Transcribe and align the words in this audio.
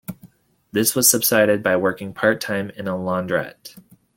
This 0.71 0.95
was 0.95 1.07
subsidised 1.07 1.61
by 1.61 1.75
working 1.77 2.11
part-time 2.11 2.71
in 2.71 2.87
a 2.87 2.93
laundrette. 2.95 3.75